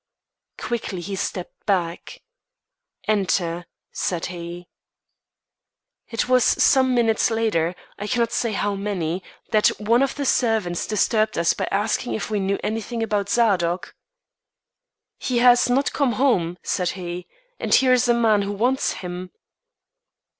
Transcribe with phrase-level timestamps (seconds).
[0.57, 2.23] Quickly he stepped back.
[3.07, 4.67] "Enter," said he.
[6.09, 10.87] It was some minutes later I cannot say how many that one of the servants
[10.87, 13.93] disturbed us by asking if we knew anything about Zadok.
[15.19, 17.27] "He has not come home," said he,
[17.59, 19.29] "and here is a man who wants him."